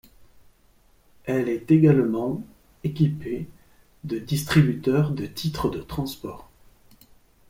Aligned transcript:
Elle 1.25 1.47
est 1.47 1.69
également 1.69 2.41
équipée 2.83 3.47
de 4.03 4.17
distributeurs 4.17 5.11
de 5.11 5.27
titres 5.27 5.69
de 5.69 5.79
transport. 5.79 6.49